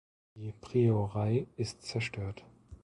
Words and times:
Die 0.33 0.51
Priorei 0.51 1.45
ist 1.57 1.83
zerstört. 1.83 2.43